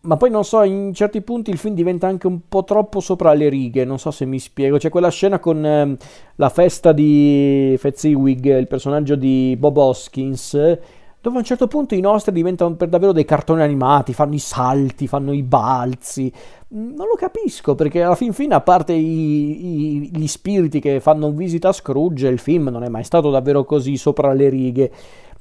ma 0.02 0.18
poi 0.18 0.30
non 0.30 0.44
so, 0.44 0.64
in 0.64 0.94
certi 0.94 1.22
punti 1.22 1.52
il 1.52 1.58
film 1.58 1.76
diventa 1.76 2.08
anche 2.08 2.28
un 2.28 2.48
po' 2.48 2.64
troppo 2.64 3.00
sopra 3.00 3.34
le 3.34 3.50
righe, 3.50 3.86
non 3.86 4.00
so 4.00 4.12
se 4.12 4.26
mi 4.26 4.40
spiego. 4.40 4.78
C'è 4.78 4.90
quella 4.90 5.10
scena 5.10 5.40
con 5.40 5.66
eh, 5.66 5.98
la 6.36 6.50
festa 6.50 6.92
di 6.92 7.76
Fezziwig, 7.78 8.58
il 8.58 8.68
personaggio 8.68 9.16
di 9.16 9.56
Bob 9.60 9.78
Hoskins, 9.78 10.80
dove 11.22 11.36
a 11.36 11.40
un 11.40 11.46
certo 11.46 11.68
punto 11.68 11.94
i 11.94 12.00
nostri 12.00 12.34
diventano 12.34 12.76
per 12.76 12.90
davvero 12.90 13.12
dei 13.12 13.26
cartoni 13.26 13.62
animati, 13.62 14.12
fanno 14.12 14.34
i 14.34 14.40
salti, 14.40 15.08
fanno 15.08 15.32
i 15.32 15.44
balzi. 15.44 16.34
Non 16.70 17.06
lo 17.08 17.16
capisco 17.16 17.76
perché 17.76 18.02
alla 18.02 18.16
fin 18.16 18.34
fine, 18.34 18.56
a 18.56 18.62
parte 18.62 18.94
i, 18.94 19.66
i, 19.66 20.12
gli 20.12 20.28
spiriti 20.28 20.80
che 20.80 21.00
fanno 21.00 21.32
visita 21.32 21.70
a 21.70 21.74
Scrooge, 21.74 22.28
il 22.28 22.40
film 22.40 22.70
non 22.70 22.84
è 22.84 22.90
mai 22.90 23.04
stato 23.04 23.30
davvero 23.30 23.64
così 23.64 23.98
sopra 23.98 24.34
le 24.34 24.50
righe. 24.50 24.92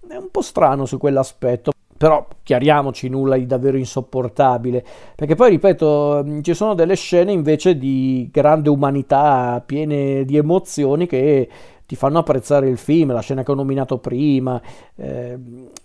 È 0.06 0.16
un 0.16 0.28
po' 0.30 0.42
strano 0.42 0.84
su 0.84 0.99
quell'aspetto. 0.99 1.72
Però 1.96 2.26
chiariamoci, 2.42 3.08
nulla 3.08 3.37
di 3.37 3.44
davvero 3.44 3.76
insopportabile. 3.76 4.82
Perché 5.14 5.34
poi, 5.34 5.50
ripeto, 5.50 6.40
ci 6.40 6.54
sono 6.54 6.75
delle 6.75 6.96
scene 6.96 7.30
invece 7.30 7.76
di 7.76 8.28
grande 8.32 8.70
umanità, 8.70 9.62
piene 9.64 10.25
di 10.25 10.38
emozioni 10.38 11.06
che 11.06 11.49
ti 11.90 11.97
fanno 11.97 12.20
apprezzare 12.20 12.68
il 12.68 12.78
film, 12.78 13.12
la 13.12 13.18
scena 13.18 13.42
che 13.42 13.50
ho 13.50 13.56
nominato 13.56 13.99
prima, 13.99 14.62
eh, 14.94 15.37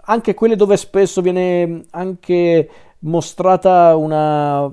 anche 0.02 0.36
quelle 0.36 0.56
dove 0.56 0.78
spesso 0.78 1.20
viene 1.20 1.82
anche 1.90 2.70
mostrata 3.00 3.96
una, 3.96 4.72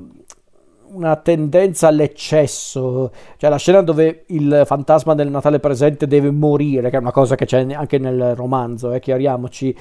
una 0.88 1.16
tendenza 1.16 1.88
all'eccesso, 1.88 3.10
cioè 3.38 3.48
la 3.48 3.56
scena 3.56 3.80
dove 3.80 4.24
il 4.26 4.64
fantasma 4.66 5.14
del 5.14 5.30
Natale 5.30 5.58
presente 5.58 6.06
deve 6.06 6.30
morire, 6.30 6.90
che 6.90 6.98
è 6.98 7.00
una 7.00 7.12
cosa 7.12 7.34
che 7.34 7.46
c'è 7.46 7.66
anche 7.72 7.96
nel 7.96 8.34
romanzo, 8.34 8.92
eh, 8.92 9.00
chiariamoci, 9.00 9.74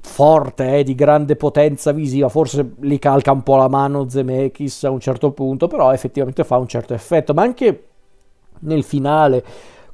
forte, 0.00 0.78
eh, 0.78 0.84
di 0.84 0.94
grande 0.94 1.36
potenza 1.36 1.92
visiva, 1.92 2.30
forse 2.30 2.76
li 2.80 2.98
calca 2.98 3.30
un 3.30 3.42
po' 3.42 3.56
la 3.56 3.68
mano 3.68 4.08
Zemeckis 4.08 4.84
a 4.84 4.90
un 4.90 5.00
certo 5.00 5.32
punto, 5.32 5.66
però 5.66 5.92
effettivamente 5.92 6.44
fa 6.44 6.56
un 6.56 6.66
certo 6.66 6.94
effetto, 6.94 7.34
ma 7.34 7.42
anche 7.42 7.88
nel 8.60 8.82
finale 8.82 9.44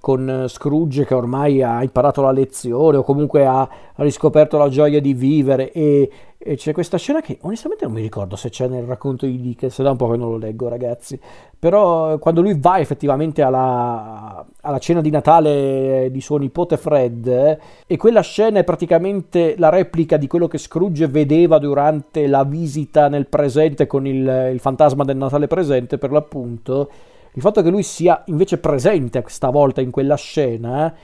con 0.08 0.26
eh, 0.26 0.48
Scrooge 0.48 1.04
che 1.04 1.12
ormai 1.12 1.62
ha 1.62 1.82
imparato 1.82 2.22
la 2.22 2.30
lezione 2.30 2.96
o 2.96 3.02
comunque 3.02 3.44
ha, 3.44 3.68
riscoperto 3.96 4.56
la 4.56 4.70
gioia 4.70 5.02
di 5.02 5.12
vivere 5.12 5.70
e, 5.70 6.10
e, 6.38 6.56
c'è 6.56 6.72
questa 6.72 6.96
scena 6.96 7.20
che 7.20 7.36
onestamente 7.42 7.84
non 7.84 7.92
mi 7.92 8.00
ricordo 8.00 8.34
se 8.34 8.48
c'è 8.48 8.68
nel 8.68 8.84
racconto 8.84 9.26
di 9.26 9.38
Dickens, 9.38 9.82
da 9.82 9.90
un 9.90 9.98
po' 9.98 10.08
che 10.08 10.16
non 10.16 10.30
lo 10.30 10.38
leggo 10.38 10.66
ragazzi, 10.68 11.20
però 11.58 12.14
eh, 12.14 12.18
quando 12.18 12.40
lui 12.40 12.58
va 12.58 12.78
effettivamente 12.78 13.42
alla, 13.42 14.42
alla 14.62 14.78
cena 14.78 15.02
di 15.02 15.10
Natale 15.10 16.08
di 16.10 16.20
suo 16.22 16.38
nipote 16.38 16.78
Fred 16.78 17.26
eh, 17.26 17.58
e 17.86 17.96
quella 17.98 18.22
scena 18.22 18.60
è 18.60 18.64
praticamente 18.64 19.56
la 19.58 19.68
replica 19.68 20.16
di 20.16 20.26
quello 20.26 20.48
che 20.48 20.56
Scrooge 20.56 21.06
vedeva 21.08 21.58
durante 21.58 22.26
la 22.26 22.44
visita 22.44 23.08
nel 23.08 23.26
presente 23.26 23.86
con 23.86 24.06
il, 24.06 24.50
il 24.52 24.58
fantasma 24.58 25.04
del 25.04 25.18
Natale 25.18 25.48
presente 25.48 25.98
per 25.98 26.12
l'appunto, 26.12 26.88
il 27.34 27.42
fatto 27.42 27.62
che 27.62 27.70
lui 27.70 27.82
sia 27.82 28.22
invece 28.26 28.58
presente 28.58 29.22
stavolta 29.26 29.80
in 29.80 29.90
quella 29.90 30.16
scena, 30.16 30.94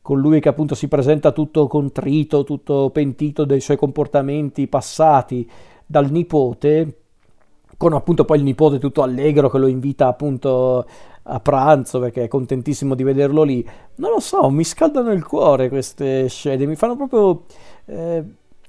con 0.00 0.18
lui 0.18 0.40
che 0.40 0.48
appunto 0.48 0.74
si 0.74 0.88
presenta 0.88 1.32
tutto 1.32 1.66
contrito, 1.66 2.44
tutto 2.44 2.90
pentito 2.90 3.44
dei 3.44 3.60
suoi 3.60 3.76
comportamenti 3.76 4.66
passati 4.66 5.48
dal 5.86 6.10
nipote, 6.10 6.98
con 7.76 7.92
appunto 7.92 8.24
poi 8.24 8.38
il 8.38 8.44
nipote 8.44 8.78
tutto 8.78 9.02
allegro 9.02 9.48
che 9.48 9.58
lo 9.58 9.66
invita 9.66 10.06
appunto 10.06 10.86
a 11.22 11.40
pranzo 11.40 12.00
perché 12.00 12.24
è 12.24 12.28
contentissimo 12.28 12.94
di 12.94 13.02
vederlo 13.02 13.42
lì. 13.42 13.66
Non 13.96 14.10
lo 14.10 14.20
so, 14.20 14.50
mi 14.50 14.64
scaldano 14.64 15.10
il 15.12 15.24
cuore 15.24 15.68
queste 15.68 16.28
scene, 16.28 16.66
mi 16.66 16.76
fanno 16.76 16.96
proprio... 16.96 17.44
Eh, 17.86 18.24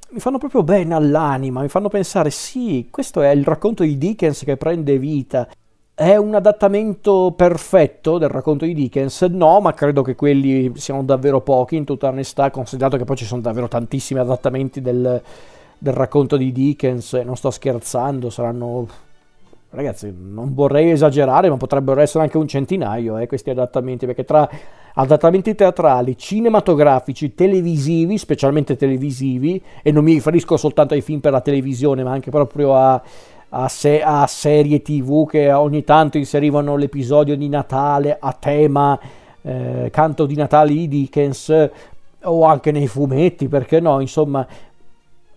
mi 0.07 0.19
fanno 0.19 0.37
proprio 0.37 0.63
bene 0.63 0.93
all'anima, 0.93 1.61
mi 1.61 1.67
fanno 1.67 1.89
pensare 1.89 2.29
sì, 2.29 2.87
questo 2.89 3.21
è 3.21 3.29
il 3.31 3.43
racconto 3.43 3.83
di 3.83 3.97
Dickens 3.97 4.43
che 4.43 4.55
prende 4.55 4.97
vita. 4.97 5.49
È 5.97 6.13
un 6.17 6.35
adattamento 6.35 7.33
perfetto 7.37 8.17
del 8.17 8.27
racconto 8.27 8.65
di 8.65 8.73
Dickens? 8.73 9.21
No, 9.21 9.61
ma 9.61 9.73
credo 9.73 10.01
che 10.01 10.13
quelli 10.13 10.73
siano 10.75 11.03
davvero 11.03 11.39
pochi, 11.39 11.77
in 11.77 11.85
tutta 11.85 12.09
onestà, 12.09 12.51
considerato 12.51 12.97
che 12.97 13.05
poi 13.05 13.15
ci 13.15 13.23
sono 13.23 13.39
davvero 13.39 13.69
tantissimi 13.69 14.19
adattamenti 14.19 14.81
del, 14.81 15.21
del 15.77 15.93
racconto 15.93 16.35
di 16.35 16.51
Dickens, 16.51 17.13
non 17.13 17.37
sto 17.37 17.49
scherzando, 17.49 18.29
saranno 18.29 18.85
ragazzi, 19.69 20.13
non 20.13 20.53
vorrei 20.53 20.91
esagerare, 20.91 21.49
ma 21.49 21.55
potrebbero 21.55 22.01
essere 22.01 22.25
anche 22.25 22.37
un 22.37 22.47
centinaio 22.49 23.17
eh, 23.17 23.27
questi 23.27 23.51
adattamenti, 23.51 24.05
perché 24.05 24.25
tra 24.25 24.49
adattamenti 24.95 25.55
teatrali, 25.55 26.17
cinematografici, 26.17 27.33
televisivi, 27.33 28.17
specialmente 28.17 28.75
televisivi, 28.75 29.63
e 29.81 29.93
non 29.93 30.03
mi 30.03 30.11
riferisco 30.11 30.57
soltanto 30.57 30.93
ai 30.93 31.01
film 31.01 31.21
per 31.21 31.31
la 31.31 31.41
televisione, 31.41 32.03
ma 32.03 32.11
anche 32.11 32.31
proprio 32.31 32.75
a, 32.75 33.01
a, 33.57 33.69
se, 33.69 34.01
a 34.01 34.27
serie 34.27 34.81
tv 34.81 35.27
che 35.27 35.51
ogni 35.51 35.83
tanto 35.85 36.17
inserivano 36.17 36.75
l'episodio 36.75 37.37
di 37.37 37.47
Natale 37.47 38.17
a 38.19 38.33
tema 38.33 38.99
eh, 39.41 39.89
canto 39.91 40.25
di 40.25 40.35
Natale 40.35 40.73
di 40.73 40.87
Dickens, 40.89 41.69
o 42.23 42.43
anche 42.43 42.71
nei 42.71 42.87
fumetti, 42.87 43.47
perché 43.47 43.79
no, 43.79 44.01
insomma 44.01 44.45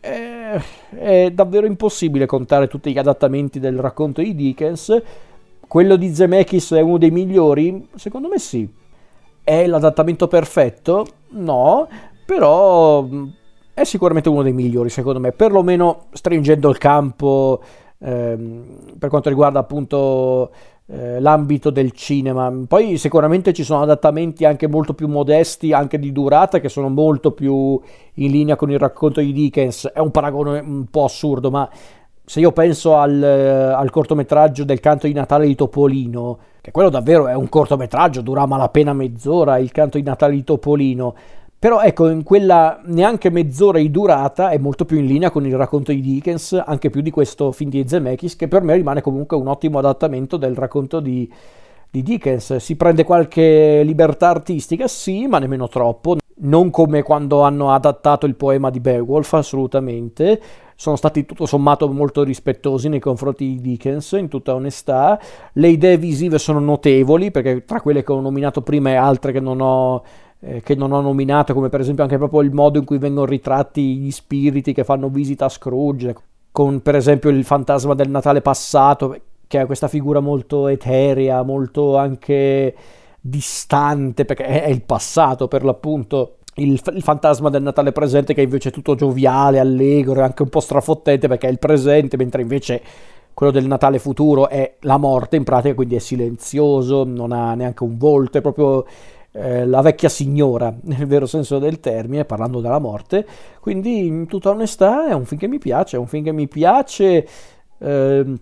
è, 0.00 0.60
è 0.90 1.30
davvero 1.30 1.66
impossibile 1.66 2.26
contare 2.26 2.66
tutti 2.66 2.90
gli 2.90 2.98
adattamenti 2.98 3.60
del 3.60 3.78
racconto 3.78 4.20
di 4.20 4.34
Dickens. 4.34 5.00
Quello 5.68 5.96
di 5.96 6.14
Zemeckis 6.14 6.72
è 6.72 6.80
uno 6.80 6.98
dei 6.98 7.10
migliori? 7.10 7.88
Secondo 7.94 8.28
me 8.28 8.38
sì. 8.38 8.68
È 9.44 9.66
l'adattamento 9.66 10.26
perfetto? 10.26 11.06
No, 11.30 11.86
però 12.24 13.06
è 13.74 13.84
sicuramente 13.84 14.28
uno 14.28 14.42
dei 14.42 14.52
migliori 14.52 14.88
secondo 14.88 15.20
me, 15.20 15.30
perlomeno 15.32 16.06
stringendo 16.12 16.68
il 16.70 16.78
campo 16.78 17.60
ehm, 17.98 18.96
per 18.98 19.08
quanto 19.08 19.28
riguarda 19.28 19.58
appunto 19.58 20.50
eh, 20.86 21.20
l'ambito 21.20 21.70
del 21.70 21.92
cinema. 21.92 22.52
Poi 22.66 22.96
sicuramente 22.96 23.52
ci 23.52 23.62
sono 23.62 23.82
adattamenti 23.82 24.44
anche 24.44 24.66
molto 24.66 24.94
più 24.94 25.08
modesti, 25.08 25.72
anche 25.72 25.98
di 25.98 26.12
durata, 26.12 26.60
che 26.60 26.68
sono 26.68 26.88
molto 26.88 27.32
più 27.32 27.80
in 28.14 28.30
linea 28.30 28.56
con 28.56 28.70
il 28.70 28.78
racconto 28.78 29.20
di 29.20 29.32
Dickens. 29.32 29.90
È 29.92 29.98
un 29.98 30.10
paragone 30.10 30.60
un 30.60 30.86
po' 30.90 31.04
assurdo, 31.04 31.50
ma 31.50 31.68
se 32.24 32.40
io 32.40 32.52
penso 32.52 32.96
al, 32.96 33.22
al 33.22 33.90
cortometraggio 33.90 34.64
del 34.64 34.80
canto 34.80 35.06
di 35.06 35.12
Natale 35.14 35.46
di 35.46 35.54
Topolino, 35.54 36.38
che 36.60 36.70
quello 36.70 36.90
davvero 36.90 37.26
è 37.26 37.34
un 37.34 37.48
cortometraggio, 37.48 38.20
dura 38.20 38.44
malapena 38.46 38.92
mezz'ora, 38.92 39.58
il 39.58 39.72
canto 39.72 39.96
di 39.96 40.04
Natale 40.04 40.34
di 40.34 40.44
Topolino, 40.44 41.14
però 41.60 41.80
ecco, 41.80 42.08
in 42.08 42.22
quella 42.22 42.80
neanche 42.84 43.30
mezz'ora 43.30 43.78
di 43.78 43.90
durata 43.90 44.50
è 44.50 44.58
molto 44.58 44.84
più 44.84 44.98
in 44.98 45.06
linea 45.06 45.30
con 45.30 45.44
il 45.44 45.56
racconto 45.56 45.90
di 45.90 46.00
Dickens, 46.00 46.52
anche 46.64 46.88
più 46.88 47.00
di 47.00 47.10
questo 47.10 47.50
film 47.50 47.68
di 47.70 47.84
Zemeckis, 47.84 48.36
che 48.36 48.46
per 48.46 48.62
me 48.62 48.76
rimane 48.76 49.00
comunque 49.00 49.36
un 49.36 49.48
ottimo 49.48 49.78
adattamento 49.78 50.36
del 50.36 50.54
racconto 50.54 51.00
di, 51.00 51.28
di 51.90 52.04
Dickens. 52.04 52.56
Si 52.56 52.76
prende 52.76 53.02
qualche 53.02 53.82
libertà 53.82 54.28
artistica, 54.28 54.86
sì, 54.86 55.26
ma 55.26 55.40
nemmeno 55.40 55.66
troppo. 55.66 56.18
Non 56.40 56.70
come 56.70 57.02
quando 57.02 57.40
hanno 57.42 57.72
adattato 57.72 58.26
il 58.26 58.36
poema 58.36 58.70
di 58.70 58.78
Beowulf, 58.78 59.32
assolutamente. 59.32 60.40
Sono 60.76 60.94
stati 60.94 61.26
tutto 61.26 61.44
sommato 61.44 61.88
molto 61.88 62.22
rispettosi 62.22 62.88
nei 62.88 63.00
confronti 63.00 63.44
di 63.44 63.60
Dickens, 63.60 64.12
in 64.12 64.28
tutta 64.28 64.54
onestà. 64.54 65.18
Le 65.54 65.68
idee 65.68 65.96
visive 65.96 66.38
sono 66.38 66.60
notevoli, 66.60 67.32
perché 67.32 67.64
tra 67.64 67.80
quelle 67.80 68.04
che 68.04 68.12
ho 68.12 68.20
nominato 68.20 68.62
prima 68.62 68.90
e 68.90 68.94
altre 68.94 69.32
che 69.32 69.40
non 69.40 69.60
ho 69.60 70.04
eh, 70.40 70.60
che 70.62 70.74
non 70.74 70.92
ho 70.92 71.00
nominato, 71.00 71.54
come 71.54 71.68
per 71.68 71.80
esempio 71.80 72.04
anche 72.04 72.16
proprio 72.16 72.42
il 72.42 72.52
modo 72.52 72.78
in 72.78 72.84
cui 72.84 72.98
vengono 72.98 73.26
ritratti 73.26 73.96
gli 73.96 74.10
spiriti 74.10 74.72
che 74.72 74.84
fanno 74.84 75.08
visita 75.08 75.46
a 75.46 75.48
Scrooge, 75.48 76.14
con 76.52 76.80
per 76.80 76.94
esempio 76.94 77.30
il 77.30 77.44
fantasma 77.44 77.94
del 77.94 78.10
Natale 78.10 78.40
passato, 78.40 79.16
che 79.46 79.60
è 79.60 79.66
questa 79.66 79.88
figura 79.88 80.20
molto 80.20 80.68
eterea, 80.68 81.42
molto 81.42 81.96
anche 81.96 82.74
distante, 83.20 84.24
perché 84.24 84.44
è 84.44 84.68
il 84.68 84.82
passato 84.82 85.48
per 85.48 85.64
l'appunto. 85.64 86.34
Il, 86.54 86.80
il, 86.92 87.02
fantasma 87.02 87.50
del 87.50 87.62
Natale 87.62 87.92
presente 87.92 88.34
che 88.34 88.42
invece 88.42 88.70
è 88.70 88.72
tutto 88.72 88.96
gioviale, 88.96 89.60
allegro 89.60 90.20
e 90.20 90.24
anche 90.24 90.42
un 90.42 90.48
po' 90.48 90.58
strafottente 90.58 91.28
perché 91.28 91.46
è 91.46 91.50
il 91.50 91.60
presente, 91.60 92.16
mentre 92.16 92.42
invece 92.42 92.82
quello 93.32 93.52
del 93.52 93.66
Natale 93.66 94.00
futuro 94.00 94.48
è 94.48 94.74
la 94.80 94.96
morte 94.96 95.36
in 95.36 95.44
pratica, 95.44 95.74
quindi 95.74 95.94
è 95.94 96.00
silenzioso, 96.00 97.04
non 97.04 97.30
ha 97.30 97.54
neanche 97.54 97.84
un 97.84 97.96
volto, 97.96 98.38
è 98.38 98.40
proprio 98.40 98.84
eh, 99.38 99.66
la 99.66 99.80
vecchia 99.80 100.08
signora, 100.08 100.74
nel 100.82 101.06
vero 101.06 101.26
senso 101.26 101.58
del 101.58 101.80
termine, 101.80 102.24
parlando 102.24 102.60
della 102.60 102.78
morte. 102.78 103.26
Quindi, 103.60 104.06
in 104.06 104.26
tutta 104.26 104.50
onestà, 104.50 105.08
è 105.08 105.12
un 105.12 105.24
film 105.24 105.40
che 105.40 105.48
mi 105.48 105.58
piace, 105.58 105.96
è 105.96 105.98
un 105.98 106.06
film 106.06 106.24
che 106.24 106.32
mi 106.32 106.48
piace. 106.48 107.26
Eh, 107.78 108.34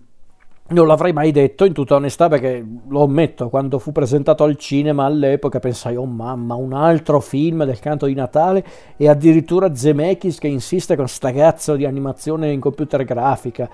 non 0.69 0.85
l'avrei 0.85 1.13
mai 1.13 1.31
detto 1.31 1.63
in 1.63 1.71
tutta 1.71 1.95
onestà 1.95 2.27
perché 2.27 2.65
lo 2.89 3.03
ammetto, 3.03 3.47
quando 3.47 3.79
fu 3.79 3.91
presentato 3.93 4.43
al 4.43 4.57
cinema 4.57 5.05
all'epoca 5.05 5.59
pensai, 5.59 5.95
oh 5.95 6.05
mamma, 6.05 6.55
un 6.55 6.73
altro 6.73 7.21
film 7.21 7.63
del 7.63 7.79
canto 7.79 8.05
di 8.05 8.13
Natale 8.13 8.65
e 8.97 9.07
addirittura 9.07 9.73
Zemeckis 9.73 10.39
che 10.39 10.47
insiste 10.47 10.97
con 10.97 11.07
sta 11.07 11.31
cazzo 11.31 11.75
di 11.75 11.85
animazione 11.85 12.51
in 12.51 12.59
computer 12.59 13.05
grafica. 13.05 13.69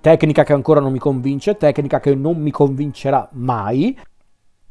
Tecnica 0.00 0.42
che 0.42 0.52
ancora 0.52 0.80
non 0.80 0.90
mi 0.90 0.98
convince, 0.98 1.56
tecnica 1.56 2.00
che 2.00 2.12
non 2.16 2.36
mi 2.38 2.50
convincerà 2.50 3.28
mai, 3.34 3.96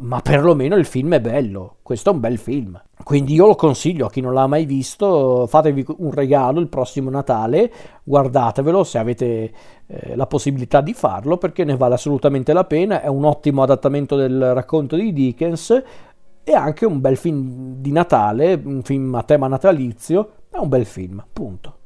ma 0.02 0.20
perlomeno 0.22 0.76
il 0.76 0.86
film 0.86 1.14
è 1.14 1.22
bello, 1.22 1.78
questo 1.82 2.10
è 2.10 2.14
un 2.14 2.20
bel 2.20 2.38
film. 2.38 2.82
Quindi 3.04 3.34
io 3.34 3.48
lo 3.48 3.56
consiglio 3.56 4.08
a 4.08 4.10
chi 4.10 4.22
non 4.22 4.34
l'ha 4.34 4.48
mai 4.48 4.66
visto, 4.66 5.46
fatevi 5.48 5.86
un 5.98 6.12
regalo 6.12 6.60
il 6.60 6.68
prossimo 6.68 7.10
Natale, 7.10 7.72
guardatevelo 8.04 8.84
se 8.84 8.98
avete 8.98 9.52
eh, 9.86 10.16
la 10.16 10.28
possibilità 10.28 10.82
di 10.82 10.94
farlo 10.94 11.38
perché 11.38 11.64
ne 11.64 11.78
vale 11.78 11.96
assolutamente 11.96 12.54
la 12.54 12.66
pena, 12.66 13.02
è 13.02 13.08
un 13.08 13.26
ottimo 13.26 13.64
adattamento 13.64 14.16
del 14.16 14.54
racconto 14.54 14.96
di 14.96 15.14
Dickens. 15.14 15.84
E 16.44 16.54
anche 16.54 16.88
un 16.88 17.00
bel 17.00 17.18
film 17.18 17.76
di 17.76 17.92
Natale, 17.92 18.60
un 18.64 18.82
film 18.82 19.14
a 19.14 19.22
tema 19.22 19.48
natalizio, 19.48 20.32
è 20.50 20.58
un 20.58 20.70
bel 20.70 20.86
film, 20.86 21.24
punto. 21.32 21.81